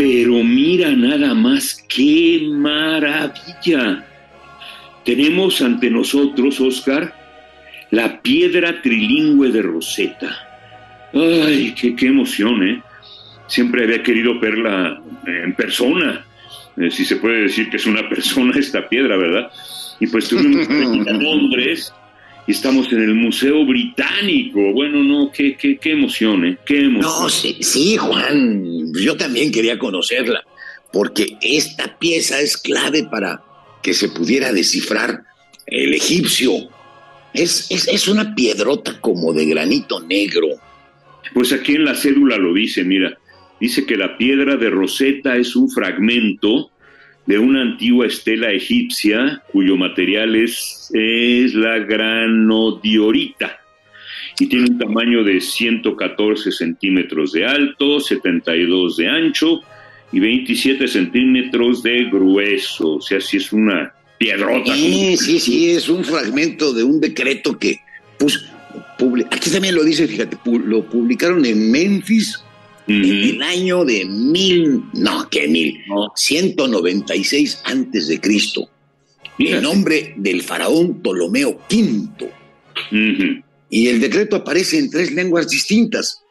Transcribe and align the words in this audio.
Pero 0.00 0.42
mira 0.42 0.92
nada 0.92 1.34
más, 1.34 1.84
qué 1.86 2.48
maravilla. 2.50 4.02
Tenemos 5.04 5.60
ante 5.60 5.90
nosotros, 5.90 6.58
Oscar, 6.58 7.14
la 7.90 8.22
piedra 8.22 8.80
trilingüe 8.80 9.50
de 9.50 9.60
Rosetta. 9.60 10.34
Ay, 11.12 11.74
qué, 11.78 11.94
qué 11.94 12.06
emoción, 12.06 12.66
¿eh? 12.66 12.82
Siempre 13.46 13.84
había 13.84 14.02
querido 14.02 14.40
verla 14.40 15.02
en 15.26 15.54
persona, 15.54 16.24
eh, 16.78 16.90
si 16.90 17.04
se 17.04 17.16
puede 17.16 17.42
decir 17.42 17.68
que 17.68 17.76
es 17.76 17.84
una 17.84 18.08
persona 18.08 18.58
esta 18.58 18.88
piedra, 18.88 19.18
¿verdad? 19.18 19.50
Y 20.00 20.06
pues 20.06 20.30
tuvimos 20.30 20.66
que 20.66 20.78
ir 20.78 21.10
a 21.10 21.12
Londres 21.12 21.92
y 22.50 22.52
estamos 22.52 22.92
en 22.92 23.00
el 23.00 23.14
Museo 23.14 23.64
Británico. 23.64 24.72
Bueno, 24.72 25.04
no, 25.04 25.30
qué, 25.30 25.56
qué, 25.56 25.78
qué 25.78 25.92
emoción, 25.92 26.44
¿eh? 26.44 26.58
Qué 26.66 26.80
emoción. 26.80 27.22
No, 27.22 27.28
sí, 27.28 27.56
sí, 27.60 27.96
Juan, 27.96 28.92
yo 28.92 29.16
también 29.16 29.52
quería 29.52 29.78
conocerla, 29.78 30.42
porque 30.92 31.36
esta 31.42 31.96
pieza 31.96 32.40
es 32.40 32.56
clave 32.56 33.04
para 33.04 33.40
que 33.84 33.94
se 33.94 34.08
pudiera 34.08 34.52
descifrar 34.52 35.22
el 35.64 35.94
egipcio. 35.94 36.52
Es, 37.32 37.70
es, 37.70 37.86
es 37.86 38.08
una 38.08 38.34
piedrota 38.34 39.00
como 39.00 39.32
de 39.32 39.46
granito 39.46 40.00
negro. 40.00 40.48
Pues 41.32 41.52
aquí 41.52 41.76
en 41.76 41.84
la 41.84 41.94
cédula 41.94 42.36
lo 42.36 42.52
dice, 42.52 42.82
mira, 42.82 43.16
dice 43.60 43.86
que 43.86 43.96
la 43.96 44.18
piedra 44.18 44.56
de 44.56 44.70
Rosetta 44.70 45.36
es 45.36 45.54
un 45.54 45.70
fragmento 45.70 46.72
de 47.30 47.38
una 47.38 47.62
antigua 47.62 48.08
estela 48.08 48.50
egipcia 48.50 49.40
cuyo 49.52 49.76
material 49.76 50.34
es, 50.34 50.90
es 50.92 51.54
la 51.54 51.78
granodiorita 51.78 53.56
y 54.40 54.48
tiene 54.48 54.70
un 54.70 54.78
tamaño 54.78 55.22
de 55.22 55.40
114 55.40 56.50
centímetros 56.50 57.30
de 57.30 57.46
alto, 57.46 58.00
72 58.00 58.96
de 58.96 59.08
ancho 59.08 59.60
y 60.10 60.18
27 60.18 60.88
centímetros 60.88 61.84
de 61.84 62.06
grueso. 62.06 62.94
O 62.94 63.00
sea, 63.00 63.20
si 63.20 63.36
es 63.36 63.52
una 63.52 63.94
piedrota. 64.18 64.74
Sí, 64.74 65.16
sí, 65.16 65.38
sí, 65.38 65.70
es 65.70 65.88
un 65.88 66.02
fragmento 66.02 66.72
de 66.72 66.82
un 66.82 67.00
decreto 67.00 67.56
que 67.56 67.76
pues, 68.18 68.44
aquí 69.30 69.50
también 69.50 69.76
lo 69.76 69.84
dice, 69.84 70.08
fíjate, 70.08 70.36
lo 70.64 70.84
publicaron 70.84 71.44
en 71.44 71.70
Memphis 71.70 72.42
en 72.90 73.34
el 73.36 73.42
año 73.42 73.84
de 73.84 74.04
mil, 74.04 74.82
no, 74.94 75.28
que 75.28 75.46
mil, 75.48 75.78
196 76.14 77.62
antes 77.64 78.08
de 78.08 78.20
Cristo. 78.20 78.68
En 79.38 79.62
nombre 79.62 80.14
del 80.16 80.42
faraón 80.42 81.00
Ptolomeo 81.00 81.60
V. 81.70 82.32
Y 83.70 83.86
el 83.86 84.00
decreto 84.00 84.36
aparece 84.36 84.78
en 84.78 84.90
tres 84.90 85.12
lenguas 85.12 85.48
distintas. 85.48 86.22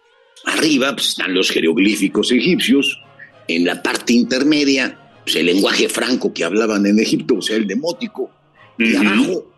Arriba 0.45 0.93
pues, 0.93 1.09
están 1.09 1.33
los 1.33 1.49
jeroglíficos 1.49 2.31
egipcios, 2.31 3.01
en 3.47 3.65
la 3.65 3.81
parte 3.81 4.13
intermedia, 4.13 4.99
pues, 5.23 5.35
el 5.37 5.47
lenguaje 5.47 5.89
franco 5.89 6.33
que 6.33 6.43
hablaban 6.43 6.85
en 6.85 6.99
Egipto, 6.99 7.35
o 7.37 7.41
sea, 7.41 7.57
el 7.57 7.67
demótico, 7.67 8.29
y 8.77 8.95
abajo, 8.95 9.51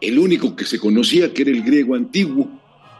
el 0.00 0.18
único 0.18 0.54
que 0.54 0.64
se 0.64 0.78
conocía, 0.78 1.32
que 1.32 1.42
era 1.42 1.50
el 1.50 1.62
griego 1.62 1.94
antiguo. 1.94 2.48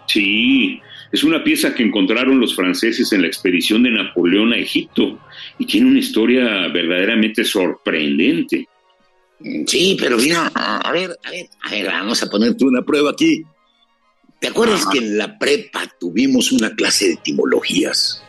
Sí, 0.06 0.80
es 1.14 1.22
una 1.22 1.44
pieza 1.44 1.72
que 1.72 1.84
encontraron 1.84 2.40
los 2.40 2.56
franceses 2.56 3.12
en 3.12 3.22
la 3.22 3.28
expedición 3.28 3.84
de 3.84 3.92
Napoleón 3.92 4.52
a 4.52 4.56
Egipto 4.56 5.20
y 5.60 5.64
tiene 5.64 5.86
una 5.86 6.00
historia 6.00 6.66
verdaderamente 6.66 7.44
sorprendente. 7.44 8.66
Sí, 9.64 9.96
pero 9.96 10.16
mira, 10.16 10.50
a 10.52 10.90
ver, 10.90 11.16
a 11.22 11.30
ver, 11.30 11.46
a 11.62 11.70
ver, 11.70 11.86
vamos 11.86 12.20
a 12.20 12.28
ponerte 12.28 12.64
una 12.64 12.82
prueba 12.82 13.12
aquí. 13.12 13.44
¿Te 14.40 14.48
acuerdas 14.48 14.86
que 14.90 14.98
en 14.98 15.16
la 15.16 15.38
prepa 15.38 15.88
tuvimos 16.00 16.50
una 16.50 16.74
clase 16.74 17.06
de 17.06 17.12
etimologías 17.12 18.20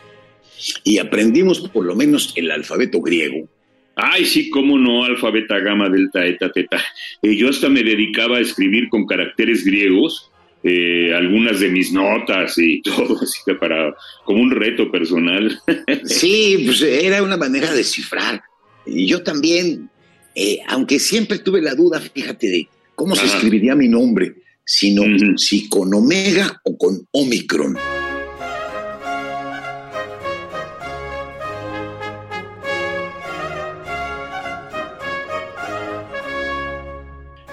y 0.84 0.98
aprendimos 0.98 1.68
por 1.68 1.84
lo 1.84 1.96
menos 1.96 2.34
el 2.36 2.52
alfabeto 2.52 3.00
griego? 3.00 3.48
Ay, 3.96 4.26
sí, 4.26 4.48
cómo 4.48 4.78
no, 4.78 5.02
alfa, 5.02 5.30
beta, 5.32 5.58
gamma, 5.58 5.88
delta, 5.88 6.24
eta, 6.24 6.52
teta. 6.52 6.80
Eh, 7.20 7.34
yo 7.34 7.48
hasta 7.48 7.68
me 7.68 7.82
dedicaba 7.82 8.36
a 8.36 8.42
escribir 8.42 8.88
con 8.90 9.06
caracteres 9.06 9.64
griegos 9.64 10.30
eh, 10.66 11.14
algunas 11.14 11.60
de 11.60 11.68
mis 11.68 11.92
notas 11.92 12.58
y 12.58 12.82
todo, 12.82 13.18
así 13.22 13.40
que 13.44 13.54
para, 13.54 13.94
como 14.24 14.42
un 14.42 14.50
reto 14.50 14.90
personal. 14.90 15.60
sí, 16.04 16.62
pues 16.64 16.82
era 16.82 17.22
una 17.22 17.36
manera 17.36 17.72
de 17.72 17.84
cifrar. 17.84 18.42
Y 18.84 19.06
yo 19.06 19.22
también, 19.22 19.88
eh, 20.34 20.58
aunque 20.68 20.98
siempre 20.98 21.38
tuve 21.38 21.62
la 21.62 21.74
duda, 21.74 22.00
fíjate, 22.00 22.48
de 22.48 22.68
cómo 22.94 23.14
se 23.16 23.26
escribiría 23.26 23.74
mi 23.74 23.88
nombre 23.88 24.34
sino 24.66 25.04
si 25.38 25.68
con 25.68 25.94
omega 25.94 26.60
o 26.64 26.76
con 26.76 27.06
omicron. 27.12 27.76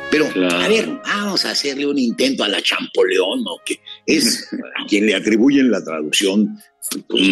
Pero, 0.09 0.25
a 0.25 0.68
ver, 0.68 0.90
vamos 1.34 1.46
a 1.46 1.52
hacerle 1.52 1.88
un 1.88 1.98
intento 1.98 2.44
a 2.44 2.48
la 2.48 2.62
Champoleón, 2.62 3.44
¿no? 3.44 3.56
Que 3.66 3.80
es 4.06 4.48
a 4.54 4.86
quien 4.86 5.08
le 5.08 5.16
atribuyen 5.16 5.72
la 5.72 5.84
traducción 5.84 6.60
pues, 7.08 7.24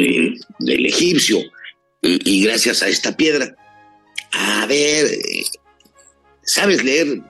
del 0.57 0.85
egipcio. 0.87 1.37
Y, 2.01 2.19
y, 2.27 2.43
gracias 2.43 2.81
a 2.81 2.87
esta 2.87 3.15
piedra. 3.15 3.55
A 4.31 4.65
ver, 4.65 5.05
¿sabes 6.41 6.83
leer 6.83 7.21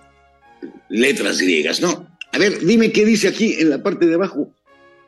letras 0.87 1.41
griegas, 1.41 1.81
no? 1.81 2.07
A 2.31 2.37
ver, 2.37 2.65
dime 2.65 2.93
qué 2.93 3.03
dice 3.03 3.27
aquí 3.27 3.55
en 3.59 3.69
la 3.69 3.83
parte 3.83 4.05
de 4.05 4.15
abajo. 4.15 4.55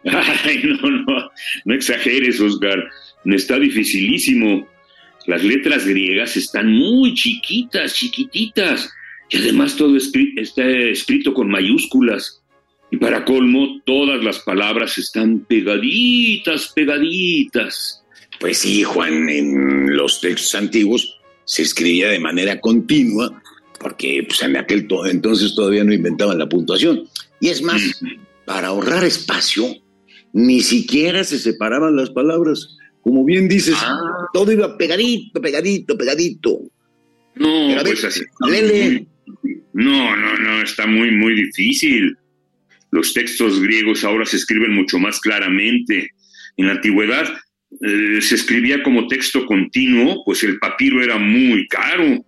Ay, 0.04 0.64
no, 0.66 0.92
no, 0.92 1.32
no 1.64 1.74
exageres, 1.74 2.42
Oscar. 2.42 2.78
No 3.24 3.38
está 3.38 3.58
dificilísimo. 3.58 4.68
Las 5.28 5.42
letras 5.42 5.88
griegas 5.88 6.36
están 6.36 6.74
muy 6.74 7.14
chiquitas, 7.14 7.94
chiquititas. 7.94 8.90
Y 9.34 9.38
además 9.38 9.76
todo 9.76 9.98
está 9.98 10.64
escrito 10.70 11.34
con 11.34 11.50
mayúsculas. 11.50 12.44
Y 12.92 12.98
para 12.98 13.26
colmo, 13.26 13.82
todas 13.84 14.24
las 14.24 14.38
palabras 14.38 15.00
están 15.00 15.40
pegaditas, 15.40 16.72
pegaditas. 16.76 18.04
Pues 18.40 18.60
sí, 18.60 18.84
Juan, 18.84 19.28
en 19.30 19.98
los 19.98 20.22
textos 20.22 20.54
antiguos 20.54 21.20
se 21.46 21.64
escribía 21.64 22.10
de 22.10 22.20
manera 22.20 22.62
continua 22.62 23.42
porque 23.80 24.24
pues, 24.28 24.44
en 24.44 24.56
aquel 24.56 24.88
entonces 25.10 25.56
todavía 25.56 25.84
no 25.84 25.96
inventaban 25.96 26.38
la 26.38 26.48
puntuación. 26.48 27.04
Y 27.40 27.50
es 27.50 27.64
más, 27.64 28.04
para 28.46 28.68
ahorrar 28.68 29.04
espacio, 29.04 29.66
ni 30.32 30.62
siquiera 30.62 31.24
se 31.24 31.40
separaban 31.40 31.96
las 31.96 32.12
palabras. 32.12 32.78
Como 33.02 33.26
bien 33.26 33.48
dices, 33.48 33.78
ah. 33.80 34.28
todo 34.32 34.52
iba 34.52 34.78
pegadito, 34.78 35.42
pegadito, 35.42 35.98
pegadito. 35.98 36.62
No, 37.34 37.76
pues 37.84 38.04
así. 38.04 38.22
No, 39.74 40.16
no, 40.16 40.38
no, 40.38 40.62
está 40.62 40.86
muy, 40.86 41.12
muy 41.12 41.34
difícil. 41.34 42.16
Los 42.92 43.14
textos 43.14 43.60
griegos 43.60 44.04
ahora 44.04 44.26
se 44.26 44.38
escriben 44.38 44.74
mucho 44.74 45.00
más 45.00 45.20
claramente. 45.20 46.12
En 46.58 46.68
la 46.68 46.74
antigüedad 46.74 47.28
eh, 47.82 48.22
se 48.22 48.36
escribía 48.36 48.84
como 48.84 49.08
texto 49.08 49.46
continuo, 49.46 50.24
pues 50.26 50.44
el 50.44 50.60
papiro 50.60 51.02
era 51.02 51.18
muy 51.18 51.68
caro. 51.68 52.24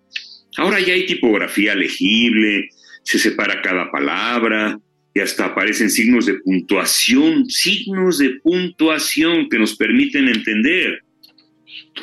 Ahora 0.57 0.80
ya 0.80 0.94
hay 0.94 1.06
tipografía 1.06 1.75
legible, 1.75 2.69
se 3.03 3.19
separa 3.19 3.62
cada 3.62 3.92
palabra 3.92 4.80
y 5.13 5.19
hasta 5.19 5.45
aparecen 5.45 5.92
signos 5.92 6.25
de 6.25 6.36
puntuación, 6.39 7.50
signos 7.50 8.18
de 8.18 8.31
puntuación 8.42 9.47
que 9.50 9.59
nos 9.59 9.75
permiten 9.75 10.27
entender. 10.27 11.05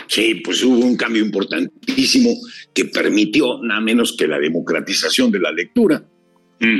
Sí, 0.07 0.41
pues 0.45 0.63
hubo 0.65 0.79
un 0.79 0.97
cambio 0.97 1.25
importantísimo 1.25 2.35
que 2.75 2.87
permitió 2.87 3.63
nada 3.63 3.81
menos 3.81 4.15
que 4.17 4.27
la 4.27 4.39
democratización 4.39 5.31
de 5.31 5.41
la 5.41 5.53
lectura. 5.53 6.05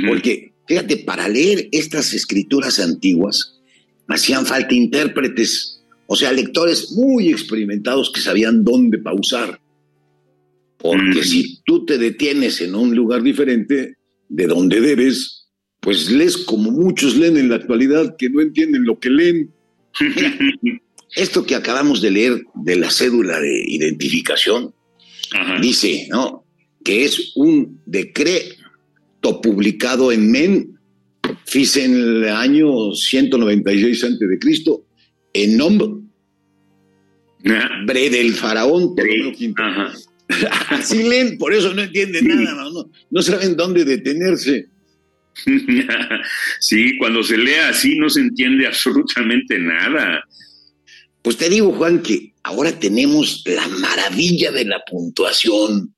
Porque, 0.07 0.53
fíjate, 0.65 0.97
para 0.97 1.27
leer 1.27 1.67
estas 1.71 2.13
escrituras 2.13 2.79
antiguas 2.79 3.59
hacían 4.07 4.45
falta 4.45 4.73
intérpretes, 4.73 5.83
o 6.07 6.15
sea, 6.15 6.31
lectores 6.31 6.91
muy 6.93 7.29
experimentados 7.29 8.11
que 8.13 8.21
sabían 8.21 8.63
dónde 8.63 8.97
pausar. 8.99 9.59
Porque 10.77 11.23
si 11.23 11.61
tú 11.63 11.85
te 11.85 11.97
detienes 11.97 12.59
en 12.61 12.75
un 12.75 12.95
lugar 12.95 13.23
diferente 13.23 13.95
de 14.27 14.47
donde 14.47 14.81
debes, 14.81 15.47
pues 15.79 16.11
lees 16.11 16.37
como 16.37 16.71
muchos 16.71 17.15
leen 17.15 17.37
en 17.37 17.49
la 17.49 17.55
actualidad 17.55 18.15
que 18.17 18.29
no 18.29 18.41
entienden 18.41 18.85
lo 18.85 18.99
que 18.99 19.09
leen. 19.09 19.51
esto 21.15 21.45
que 21.45 21.55
acabamos 21.55 22.01
de 22.01 22.11
leer 22.11 22.43
de 22.55 22.75
la 22.75 22.89
cédula 22.89 23.39
de 23.39 23.63
identificación, 23.67 24.73
dice, 25.61 26.07
¿no? 26.09 26.45
Que 26.83 27.05
es 27.05 27.33
un 27.35 27.81
decreto 27.85 29.41
publicado 29.41 30.11
en 30.11 30.31
Men, 30.31 30.79
en 31.75 31.93
el 31.93 32.29
año 32.29 32.93
196 32.93 34.03
antes 34.03 34.29
de 34.29 34.39
Cristo, 34.39 34.85
en 35.33 35.57
nombre 35.57 36.03
Bre 37.85 38.09
del 38.09 38.33
faraón 38.33 38.95
Así 40.69 41.03
leen, 41.03 41.37
por 41.37 41.53
eso 41.53 41.73
no 41.73 41.81
entienden 41.81 42.27
nada, 42.27 42.63
no, 42.73 42.89
no 43.11 43.21
saben 43.21 43.57
dónde 43.57 43.83
detenerse. 43.83 44.67
sí, 46.59 46.97
cuando 46.97 47.23
se 47.23 47.37
lee 47.37 47.55
así 47.69 47.97
no 47.97 48.09
se 48.09 48.21
entiende 48.21 48.65
absolutamente 48.65 49.59
nada. 49.59 50.23
Pues 51.23 51.37
te 51.37 51.49
digo, 51.49 51.71
Juan, 51.71 52.03
que 52.03 52.33
ahora 52.43 52.77
tenemos 52.77 53.43
la 53.45 53.67
maravilla 53.67 54.51
de 54.51 54.65
la 54.65 54.83
puntuación, 54.85 55.95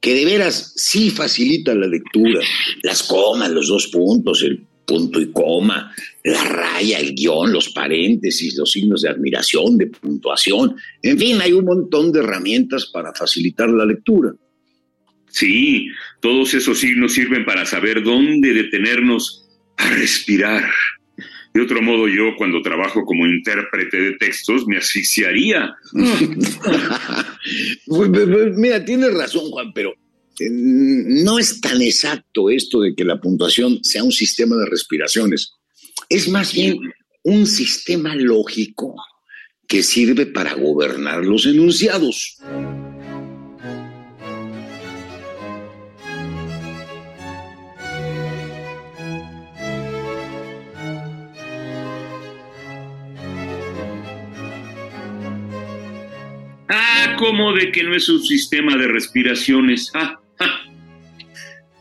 que 0.00 0.14
de 0.14 0.26
veras 0.26 0.74
sí 0.76 1.10
facilita 1.10 1.74
la 1.74 1.86
lectura. 1.86 2.40
Las 2.82 3.02
comas, 3.02 3.50
los 3.50 3.68
dos 3.68 3.86
puntos, 3.88 4.42
el 4.42 4.66
punto 4.86 5.20
y 5.20 5.32
coma, 5.32 5.92
la 6.22 6.44
raya, 6.44 6.98
el 6.98 7.14
guion, 7.14 7.52
los 7.52 7.70
paréntesis, 7.70 8.54
los 8.56 8.70
signos 8.70 9.02
de 9.02 9.08
admiración, 9.08 9.78
de 9.78 9.86
puntuación. 9.86 10.76
En 11.02 11.18
fin, 11.18 11.40
hay 11.40 11.52
un 11.52 11.64
montón 11.64 12.12
de 12.12 12.20
herramientas 12.20 12.86
para 12.92 13.14
facilitar 13.14 13.70
la 13.70 13.86
lectura. 13.86 14.32
Sí, 15.30 15.88
todos 16.20 16.52
esos 16.54 16.78
signos 16.78 17.14
sirven 17.14 17.44
para 17.44 17.66
saber 17.66 18.02
dónde 18.02 18.52
detenernos 18.52 19.48
a 19.78 19.88
respirar. 19.90 20.70
De 21.56 21.62
otro 21.62 21.80
modo, 21.80 22.06
yo 22.06 22.36
cuando 22.36 22.60
trabajo 22.60 23.02
como 23.06 23.26
intérprete 23.26 23.96
de 23.96 24.12
textos 24.18 24.66
me 24.66 24.76
asfixiaría. 24.76 25.74
Pues, 27.86 28.10
pues, 28.10 28.28
pues, 28.28 28.56
mira, 28.58 28.84
tienes 28.84 29.14
razón, 29.14 29.50
Juan, 29.50 29.72
pero 29.72 29.92
eh, 30.38 30.50
no 30.50 31.38
es 31.38 31.58
tan 31.62 31.80
exacto 31.80 32.50
esto 32.50 32.80
de 32.80 32.94
que 32.94 33.04
la 33.04 33.18
puntuación 33.18 33.82
sea 33.82 34.04
un 34.04 34.12
sistema 34.12 34.54
de 34.56 34.66
respiraciones. 34.66 35.52
Es 36.10 36.28
más 36.28 36.52
bien 36.52 36.78
un 37.22 37.46
sistema 37.46 38.14
lógico 38.14 38.94
que 39.66 39.82
sirve 39.82 40.26
para 40.26 40.52
gobernar 40.52 41.24
los 41.24 41.46
enunciados. 41.46 42.36
¿Cómo 57.16 57.52
de 57.52 57.72
que 57.72 57.82
no 57.82 57.94
es 57.94 58.08
un 58.08 58.22
sistema 58.22 58.76
de 58.76 58.88
respiraciones? 58.88 59.90
Ah, 59.94 60.20
ah. 60.38 60.60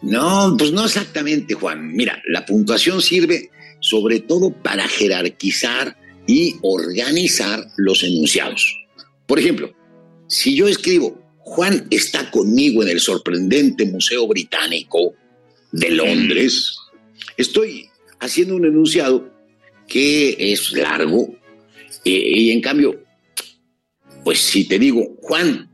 No, 0.02 0.56
pues 0.58 0.72
no 0.72 0.86
exactamente, 0.86 1.54
Juan. 1.54 1.94
Mira, 1.94 2.22
la 2.28 2.46
puntuación 2.46 3.02
sirve 3.02 3.50
sobre 3.80 4.20
todo 4.20 4.52
para 4.52 4.88
jerarquizar 4.88 5.98
y 6.28 6.56
organizar 6.62 7.68
los 7.78 8.04
enunciados. 8.04 8.86
Por 9.28 9.40
ejemplo, 9.40 9.74
si 10.28 10.56
yo 10.56 10.68
escribo, 10.68 11.22
Juan 11.40 11.88
está 11.92 12.32
conmigo 12.32 12.82
en 12.84 12.90
el 12.90 13.00
sorprendente 13.00 13.86
Museo 13.86 14.28
Británico 14.28 15.14
de 15.72 15.92
Londres, 15.92 16.78
estoy 17.38 17.90
haciendo 18.20 18.56
un 18.56 18.66
enunciado 18.66 19.32
que 19.88 20.36
es 20.40 20.72
largo 20.72 21.36
eh, 22.04 22.12
y 22.12 22.52
en 22.52 22.62
cambio 22.62 23.05
pues 24.26 24.40
si 24.40 24.68
te 24.68 24.80
digo, 24.80 25.16
Juan, 25.22 25.70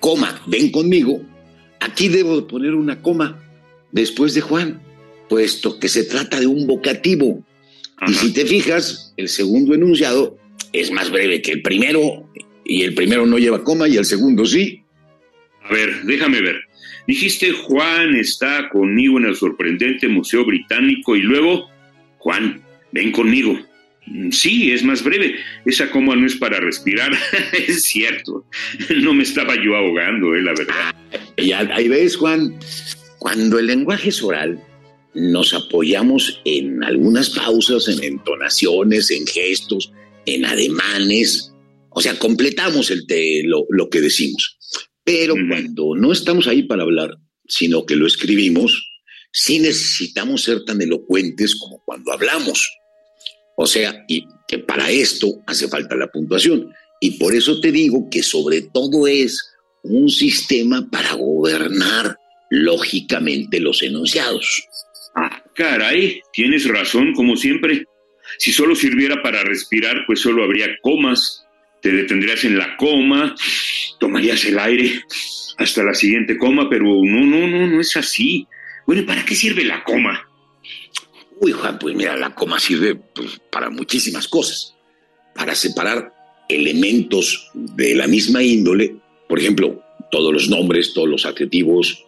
coma, 0.00 0.42
ven 0.48 0.72
conmigo, 0.72 1.22
aquí 1.78 2.08
debo 2.08 2.44
poner 2.48 2.74
una 2.74 3.00
coma 3.00 3.40
después 3.92 4.34
de 4.34 4.40
Juan, 4.40 4.82
puesto 5.28 5.78
que 5.78 5.88
se 5.88 6.02
trata 6.02 6.40
de 6.40 6.48
un 6.48 6.66
vocativo. 6.66 7.40
Y 8.08 8.14
si 8.14 8.32
te 8.32 8.44
fijas, 8.46 9.14
el 9.16 9.28
segundo 9.28 9.74
enunciado 9.74 10.36
es 10.72 10.90
más 10.90 11.12
breve 11.12 11.40
que 11.40 11.52
el 11.52 11.62
primero, 11.62 12.28
y 12.64 12.82
el 12.82 12.94
primero 12.94 13.26
no 13.26 13.38
lleva 13.38 13.62
coma 13.62 13.86
y 13.86 13.96
el 13.96 14.06
segundo 14.06 14.44
sí. 14.44 14.82
A 15.62 15.72
ver, 15.72 16.02
déjame 16.02 16.40
ver. 16.40 16.56
Dijiste 17.06 17.52
Juan 17.52 18.16
está 18.16 18.68
conmigo 18.70 19.18
en 19.18 19.26
el 19.26 19.36
sorprendente 19.36 20.08
Museo 20.08 20.44
Británico 20.44 21.14
y 21.14 21.20
luego, 21.20 21.68
Juan, 22.18 22.60
ven 22.90 23.12
conmigo. 23.12 23.56
Sí, 24.30 24.72
es 24.72 24.82
más 24.82 25.02
breve. 25.02 25.36
Esa 25.64 25.90
coma 25.90 26.16
no 26.16 26.26
es 26.26 26.36
para 26.36 26.60
respirar. 26.60 27.12
es 27.52 27.82
cierto. 27.82 28.44
No 28.96 29.14
me 29.14 29.22
estaba 29.22 29.54
yo 29.62 29.76
ahogando, 29.76 30.34
eh, 30.34 30.42
la 30.42 30.52
verdad. 30.52 30.94
Ya, 31.36 31.60
ahí 31.72 31.88
ves, 31.88 32.16
Juan. 32.16 32.58
Cuando 33.18 33.58
el 33.58 33.66
lenguaje 33.66 34.08
es 34.08 34.22
oral, 34.22 34.60
nos 35.14 35.54
apoyamos 35.54 36.40
en 36.44 36.82
algunas 36.82 37.30
pausas, 37.30 37.88
en 37.88 38.02
entonaciones, 38.02 39.10
en 39.10 39.26
gestos, 39.26 39.92
en 40.26 40.44
ademanes. 40.44 41.52
O 41.90 42.00
sea, 42.00 42.18
completamos 42.18 42.90
el 42.90 43.04
lo, 43.44 43.88
que 43.90 44.00
decimos. 44.00 44.58
Pero 45.04 45.34
cuando 45.48 45.94
no 45.96 46.12
estamos 46.12 46.46
ahí 46.46 46.62
para 46.62 46.82
hablar, 46.82 47.16
sino 47.46 47.84
que 47.84 47.96
lo 47.96 48.06
escribimos, 48.06 49.00
sí 49.32 49.58
necesitamos 49.58 50.42
ser 50.42 50.64
tan 50.64 50.80
elocuentes 50.80 51.56
como 51.56 51.82
cuando 51.84 52.12
hablamos. 52.12 52.68
O 53.56 53.66
sea, 53.66 54.04
y 54.08 54.26
que 54.48 54.58
para 54.58 54.90
esto 54.90 55.28
hace 55.46 55.68
falta 55.68 55.96
la 55.96 56.08
puntuación. 56.08 56.72
Y 57.00 57.12
por 57.12 57.34
eso 57.34 57.60
te 57.60 57.72
digo 57.72 58.08
que 58.10 58.22
sobre 58.22 58.62
todo 58.62 59.06
es 59.06 59.52
un 59.82 60.08
sistema 60.08 60.88
para 60.90 61.14
gobernar 61.14 62.16
lógicamente 62.50 63.60
los 63.60 63.82
enunciados. 63.82 64.68
Ah, 65.14 65.42
caray, 65.54 66.20
tienes 66.32 66.66
razón, 66.66 67.12
como 67.14 67.36
siempre. 67.36 67.86
Si 68.38 68.52
solo 68.52 68.74
sirviera 68.74 69.22
para 69.22 69.42
respirar, 69.42 70.04
pues 70.06 70.20
solo 70.20 70.44
habría 70.44 70.68
comas. 70.82 71.44
Te 71.80 71.90
detendrías 71.90 72.44
en 72.44 72.56
la 72.56 72.76
coma, 72.76 73.34
tomarías 73.98 74.44
el 74.44 74.58
aire 74.58 75.02
hasta 75.58 75.82
la 75.82 75.94
siguiente 75.94 76.38
coma, 76.38 76.68
pero 76.70 76.84
no, 76.84 77.26
no, 77.26 77.48
no, 77.48 77.66
no 77.66 77.80
es 77.80 77.96
así. 77.96 78.46
Bueno, 78.86 79.04
¿para 79.04 79.24
qué 79.24 79.34
sirve 79.34 79.64
la 79.64 79.82
coma? 79.82 80.28
Uy, 81.42 81.50
Juan, 81.50 81.76
pues 81.76 81.96
mira, 81.96 82.16
la 82.16 82.32
coma 82.36 82.60
sirve 82.60 82.94
pues, 82.94 83.40
para 83.50 83.68
muchísimas 83.68 84.28
cosas. 84.28 84.76
Para 85.34 85.56
separar 85.56 86.14
elementos 86.48 87.50
de 87.52 87.96
la 87.96 88.06
misma 88.06 88.44
índole, 88.44 88.94
por 89.28 89.40
ejemplo, 89.40 89.82
todos 90.12 90.32
los 90.32 90.48
nombres, 90.48 90.94
todos 90.94 91.08
los 91.08 91.26
adjetivos, 91.26 92.04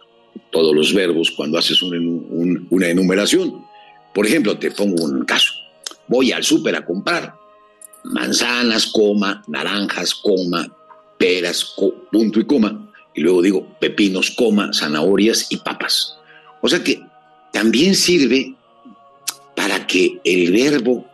todos 0.53 0.73
los 0.73 0.93
verbos, 0.93 1.31
cuando 1.31 1.57
haces 1.57 1.81
una 1.81 2.87
enumeración. 2.87 3.61
Por 4.13 4.25
ejemplo, 4.25 4.57
te 4.57 4.71
pongo 4.71 5.03
un 5.03 5.25
caso. 5.25 5.51
Voy 6.07 6.31
al 6.31 6.45
súper 6.45 6.77
a 6.77 6.85
comprar 6.85 7.35
manzanas, 8.05 8.87
coma, 8.87 9.43
naranjas, 9.47 10.15
coma, 10.15 10.65
peras, 11.17 11.75
punto 12.09 12.39
y 12.39 12.45
coma. 12.45 12.89
Y 13.13 13.19
luego 13.19 13.41
digo 13.41 13.77
pepinos, 13.81 14.31
coma, 14.31 14.71
zanahorias 14.71 15.51
y 15.51 15.57
papas. 15.57 16.17
O 16.61 16.69
sea 16.69 16.81
que 16.81 17.01
también 17.51 17.95
sirve 17.95 18.55
para 19.65 19.87
que 19.87 20.21
el 20.23 20.51
verbo 20.51 21.09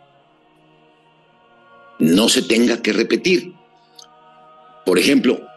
no 1.99 2.27
se 2.27 2.41
tenga 2.41 2.81
que 2.81 2.91
repetir. 2.91 3.53
Por 4.85 4.99
ejemplo, 4.99 5.47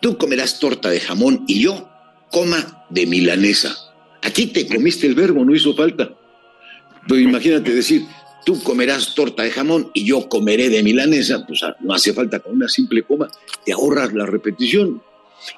tú 0.00 0.16
comerás 0.16 0.58
torta 0.58 0.88
de 0.88 1.00
jamón 1.00 1.44
y 1.46 1.60
yo 1.60 1.90
coma 2.30 2.86
de 2.88 3.04
milanesa. 3.04 3.76
Aquí 4.22 4.46
te 4.46 4.66
comiste 4.66 5.06
el 5.06 5.14
verbo, 5.14 5.44
no 5.44 5.54
hizo 5.54 5.74
falta. 5.74 6.14
Pero 7.06 7.20
imagínate 7.20 7.74
decir, 7.74 8.06
tú 8.46 8.62
comerás 8.62 9.14
torta 9.14 9.42
de 9.42 9.50
jamón 9.50 9.90
y 9.92 10.06
yo 10.06 10.30
comeré 10.30 10.70
de 10.70 10.82
milanesa, 10.82 11.44
pues 11.46 11.62
ah, 11.62 11.76
no 11.80 11.92
hace 11.92 12.14
falta 12.14 12.38
con 12.40 12.54
una 12.54 12.68
simple 12.70 13.02
coma, 13.02 13.28
te 13.66 13.72
ahorras 13.74 14.14
la 14.14 14.24
repetición. 14.24 15.02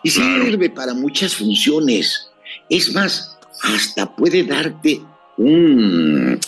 Y 0.02 0.10
sirve 0.10 0.68
para 0.68 0.94
muchas 0.94 1.36
funciones. 1.36 2.28
Es 2.68 2.92
más, 2.92 3.38
hasta 3.62 4.16
puede 4.16 4.42
darte 4.42 5.00
un, 5.36 6.40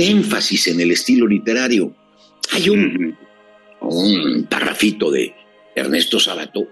énfasis 0.00 0.68
en 0.68 0.80
el 0.80 0.92
estilo 0.92 1.26
literario. 1.26 1.94
Hay 2.52 2.68
un, 2.68 3.16
un 3.80 4.46
parrafito 4.48 5.10
de 5.10 5.34
Ernesto 5.74 6.18
Sabato, 6.18 6.68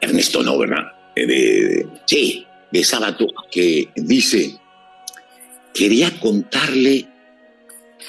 Ernesto 0.00 0.42
no, 0.42 0.58
¿verdad? 0.58 0.92
Eh, 1.16 1.26
de, 1.26 1.86
sí, 2.06 2.46
de 2.70 2.84
Sabato, 2.84 3.26
que 3.50 3.88
dice, 3.96 4.58
quería 5.74 6.18
contarle 6.20 7.06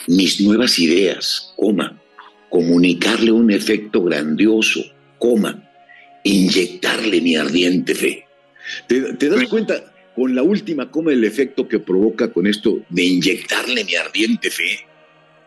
mis 0.07 0.41
nuevas 0.41 0.77
ideas, 0.79 1.53
coma, 1.55 1.99
comunicarle 2.49 3.31
un 3.31 3.51
efecto 3.51 4.03
grandioso, 4.03 4.81
coma, 5.17 5.69
inyectarle 6.23 7.21
mi 7.21 7.35
ardiente 7.35 7.95
fe. 7.95 8.25
¿Te, 8.88 9.13
te 9.13 9.29
das 9.29 9.45
cuenta? 9.45 9.83
Con 10.15 10.35
la 10.35 10.43
última 10.43 10.89
coma 10.89 11.13
el 11.13 11.23
efecto 11.23 11.67
que 11.67 11.79
provoca 11.79 12.31
con 12.31 12.47
esto 12.47 12.79
de 12.89 13.03
inyectarle 13.03 13.83
mi 13.83 13.95
ardiente 13.95 14.49
fe. 14.49 14.85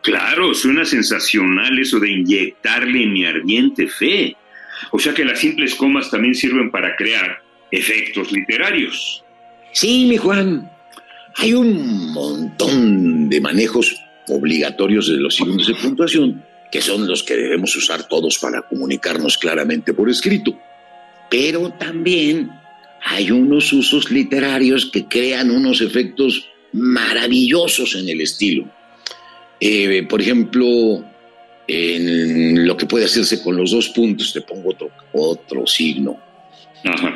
Claro, 0.01 0.53
suena 0.53 0.83
sensacional 0.85 1.79
eso 1.79 1.99
de 1.99 2.11
inyectarle 2.11 3.05
mi 3.05 3.25
ardiente 3.25 3.87
fe. 3.87 4.35
O 4.91 4.99
sea 4.99 5.13
que 5.13 5.23
las 5.23 5.39
simples 5.39 5.75
comas 5.75 6.11
también 6.11 6.35
sirven 6.35 6.71
para 6.71 6.95
crear 6.95 7.41
efectos 7.71 8.31
literarios. 8.31 9.23
Sí, 9.71 10.05
mi 10.05 10.17
Juan. 10.17 10.69
Hay 11.37 11.53
un 11.53 12.13
montón 12.13 13.29
de 13.29 13.41
manejos 13.41 13.95
obligatorios 14.27 15.07
de 15.07 15.17
los 15.17 15.35
signos 15.35 15.67
de 15.67 15.75
puntuación 15.75 16.43
que 16.73 16.81
son 16.81 17.07
los 17.07 17.21
que 17.21 17.35
debemos 17.35 17.75
usar 17.75 18.07
todos 18.07 18.39
para 18.39 18.63
comunicarnos 18.63 19.37
claramente 19.37 19.93
por 19.93 20.09
escrito. 20.09 20.57
Pero 21.29 21.69
también 21.73 22.49
hay 23.05 23.31
unos 23.31 23.71
usos 23.73 24.09
literarios 24.11 24.89
que 24.91 25.05
crean 25.05 25.51
unos 25.51 25.81
efectos 25.81 26.49
maravillosos 26.71 27.95
en 27.95 28.09
el 28.09 28.21
estilo. 28.21 28.65
Eh, 29.59 30.03
por 30.09 30.21
ejemplo, 30.21 31.03
en 31.67 32.65
lo 32.65 32.77
que 32.77 32.85
puede 32.85 33.05
hacerse 33.05 33.41
con 33.41 33.57
los 33.57 33.71
dos 33.71 33.89
puntos, 33.89 34.33
te 34.33 34.41
pongo 34.41 34.71
otro, 34.71 34.89
otro 35.13 35.67
signo. 35.67 36.17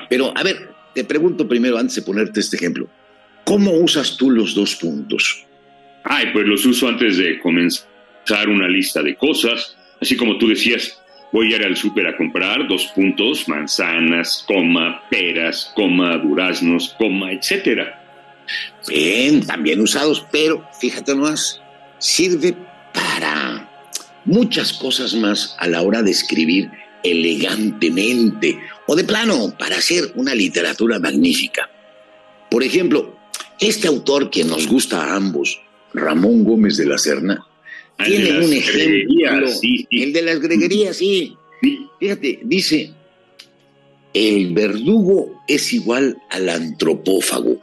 Pero, 0.09 0.33
a 0.35 0.43
ver, 0.43 0.69
te 0.93 1.03
pregunto 1.03 1.47
primero, 1.47 1.77
antes 1.77 1.95
de 1.95 2.01
ponerte 2.01 2.39
este 2.39 2.57
ejemplo, 2.57 2.87
¿cómo 3.43 3.71
usas 3.71 4.17
tú 4.17 4.29
los 4.29 4.55
dos 4.55 4.75
puntos? 4.75 5.45
Ay, 6.03 6.27
pues 6.33 6.45
los 6.47 6.65
uso 6.65 6.87
antes 6.87 7.17
de 7.17 7.39
comenzar 7.39 8.47
una 8.47 8.67
lista 8.67 9.01
de 9.01 9.15
cosas, 9.15 9.75
así 10.01 10.15
como 10.15 10.37
tú 10.37 10.47
decías, 10.47 11.01
voy 11.31 11.53
a 11.53 11.57
ir 11.57 11.65
al 11.65 11.75
súper 11.75 12.07
a 12.07 12.17
comprar 12.17 12.67
dos 12.67 12.85
puntos, 12.87 13.47
manzanas, 13.47 14.43
coma, 14.47 15.01
peras, 15.09 15.71
coma, 15.75 16.17
duraznos, 16.17 16.95
coma, 16.97 17.31
etcétera. 17.31 18.03
Bien, 18.87 19.45
también 19.45 19.81
usados, 19.81 20.25
pero 20.31 20.65
fíjate 20.79 21.13
nomás, 21.13 21.61
sirve 21.97 22.55
para 22.93 23.69
muchas 24.25 24.73
cosas 24.73 25.13
más 25.15 25.55
a 25.59 25.67
la 25.67 25.81
hora 25.81 26.01
de 26.01 26.11
escribir 26.11 26.69
elegantemente 27.03 28.59
o 28.87 28.95
de 28.95 29.03
plano 29.03 29.53
para 29.57 29.77
hacer 29.77 30.11
una 30.15 30.33
literatura 30.33 30.99
magnífica. 30.99 31.69
Por 32.49 32.63
ejemplo, 32.63 33.17
este 33.59 33.87
autor 33.87 34.29
que 34.29 34.43
nos 34.43 34.67
gusta 34.67 35.03
a 35.03 35.15
ambos, 35.15 35.61
Ramón 35.93 36.43
Gómez 36.43 36.77
de 36.77 36.85
la 36.85 36.97
Serna, 36.97 37.46
tiene 38.05 38.45
un 38.45 38.53
ejemplo, 38.53 39.47
el 39.91 40.13
de 40.13 40.21
las 40.21 40.39
greguerías, 40.39 40.97
sí. 40.97 41.35
Fíjate, 41.99 42.39
dice, 42.43 42.93
el 44.13 44.53
verdugo 44.53 45.43
es 45.47 45.73
igual 45.73 46.17
al 46.29 46.49
antropófago. 46.49 47.59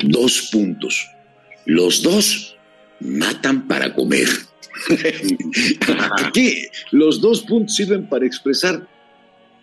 Dos 0.00 0.48
puntos. 0.52 1.06
Los 1.66 2.02
dos 2.02 2.56
matan 3.00 3.66
para 3.66 3.94
comer. 3.94 4.28
Aquí 6.18 6.66
los 6.90 7.20
dos 7.20 7.42
puntos 7.42 7.74
sirven 7.74 8.08
para 8.08 8.26
expresar 8.26 8.86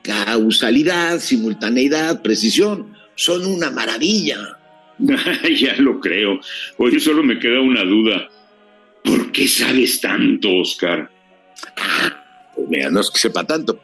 causalidad, 0.01 1.19
simultaneidad, 1.19 2.21
precisión. 2.21 2.93
Son 3.15 3.45
una 3.45 3.69
maravilla. 3.69 4.57
ya 5.59 5.75
lo 5.77 5.99
creo. 5.99 6.39
Oye, 6.77 6.99
solo 6.99 7.23
me 7.23 7.39
queda 7.39 7.61
una 7.61 7.83
duda. 7.83 8.29
¿Por 9.33 9.41
qué 9.41 9.47
sabes 9.47 9.99
tanto, 9.99 10.57
Oscar? 10.57 11.09
Ah, 11.75 12.51
pues 12.55 12.69
mira, 12.69 12.91
no 12.91 13.01
es 13.01 13.09
que 13.09 13.17
sepa 13.17 13.43
tanto, 13.43 13.81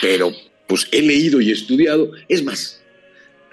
pero 0.00 0.32
pues 0.66 0.88
he 0.90 1.00
leído 1.00 1.40
y 1.40 1.52
estudiado. 1.52 2.10
Es 2.28 2.42
más, 2.42 2.82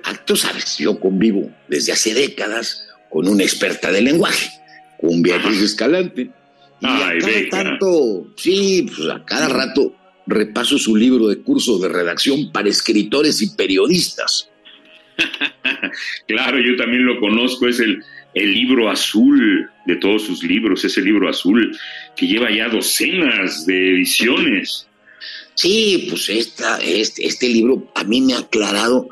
ah, 0.05 0.15
tú 0.25 0.35
sabes, 0.35 0.79
yo 0.79 0.99
convivo 0.99 1.53
desde 1.67 1.91
hace 1.91 2.15
décadas 2.15 2.87
con 3.11 3.27
una 3.27 3.43
experta 3.43 3.91
de 3.91 4.01
lenguaje, 4.01 4.49
con 4.99 5.21
Beatriz 5.21 5.61
Escalante. 5.61 6.31
Y 6.81 6.87
a 6.87 7.13
cada 7.19 7.49
tanto, 7.51 8.33
sí, 8.35 8.87
pues 8.87 9.07
a 9.11 9.23
cada 9.23 9.49
rato 9.49 9.95
repaso 10.25 10.79
su 10.79 10.95
libro 10.95 11.27
de 11.27 11.43
curso 11.43 11.77
de 11.77 11.89
redacción 11.89 12.51
para 12.51 12.69
escritores 12.69 13.39
y 13.43 13.55
periodistas. 13.55 14.49
claro, 16.27 16.57
yo 16.57 16.75
también 16.75 17.05
lo 17.05 17.19
conozco, 17.19 17.67
es 17.67 17.79
el, 17.81 18.03
el 18.33 18.53
libro 18.53 18.89
azul 18.89 19.69
de 19.85 19.95
todos 19.95 20.23
sus 20.23 20.43
libros, 20.43 20.83
ese 20.85 21.01
libro 21.01 21.29
azul 21.29 21.75
que 22.15 22.27
lleva 22.27 22.51
ya 22.51 22.69
docenas 22.69 23.65
de 23.65 23.95
ediciones. 23.95 24.87
Sí, 25.55 26.07
pues 26.09 26.29
esta, 26.29 26.77
este, 26.77 27.25
este 27.25 27.49
libro 27.49 27.91
a 27.95 28.03
mí 28.03 28.21
me 28.21 28.33
ha 28.33 28.39
aclarado 28.39 29.09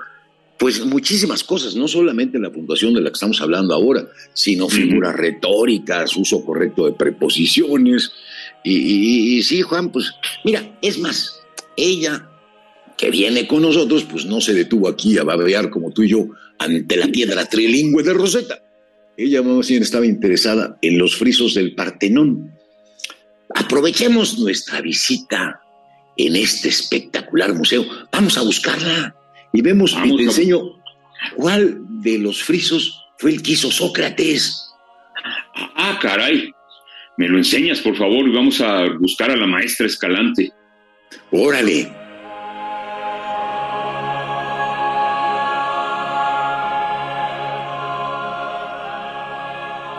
pues 0.58 0.84
muchísimas 0.84 1.44
cosas, 1.44 1.76
no 1.76 1.88
solamente 1.88 2.40
la 2.40 2.52
puntuación 2.52 2.94
de 2.94 3.02
la 3.02 3.10
que 3.10 3.14
estamos 3.14 3.42
hablando 3.42 3.74
ahora, 3.74 4.08
sino 4.34 4.68
figuras 4.68 5.16
retóricas, 5.16 6.18
uso 6.18 6.44
correcto 6.44 6.86
de 6.86 6.94
preposiciones. 6.94 8.12
Y, 8.64 9.38
y, 9.38 9.44
sí, 9.44 9.62
Juan, 9.62 9.92
pues 9.92 10.12
mira, 10.44 10.78
es 10.82 10.98
más, 10.98 11.42
ella 11.76 12.28
que 12.98 13.12
viene 13.12 13.48
con 13.48 13.62
nosotros, 13.62 14.06
pues 14.06 14.26
no 14.26 14.42
se 14.42 14.54
detuvo 14.54 14.88
aquí 14.88 15.18
a 15.20 15.24
babear 15.24 15.70
como 15.70 15.92
tú 15.92 16.02
y 16.02 16.10
yo 16.10 16.28
ante 16.58 16.98
la 16.98 17.08
piedra 17.08 17.46
trilingüe 17.46 18.02
de 18.02 18.14
Rosetta. 18.14 18.64
Ella 19.18 19.42
más 19.42 19.68
bien 19.68 19.82
estaba 19.82 20.06
interesada 20.06 20.78
en 20.82 21.00
los 21.00 21.18
frisos 21.18 21.56
del 21.56 21.74
Partenón. 21.74 22.54
Aprovechemos 23.56 24.38
nuestra 24.38 24.80
visita 24.80 25.60
en 26.16 26.36
este 26.36 26.70
espectacular 26.70 27.54
museo. 27.56 27.84
Vamos 28.12 28.38
a 28.38 28.44
buscarla 28.44 29.16
y 29.54 29.62
vemos 29.62 29.98
y 30.06 30.16
te 30.16 30.24
enseño 30.24 30.62
cuál 31.36 31.80
de 32.02 32.20
los 32.20 32.44
frisos 32.44 33.04
fue 33.18 33.32
el 33.32 33.42
que 33.42 33.54
hizo 33.54 33.72
Sócrates. 33.72 34.64
Ah, 35.76 35.98
caray. 36.00 36.52
Me 37.18 37.28
lo 37.28 37.40
enseñas, 37.40 37.82
por 37.82 37.98
favor, 37.98 38.28
y 38.28 38.32
vamos 38.32 38.62
a 38.62 38.86
buscar 39.00 39.32
a 39.32 39.36
la 39.36 39.48
maestra 39.48 39.88
Escalante. 39.88 40.52
Órale. 41.32 42.07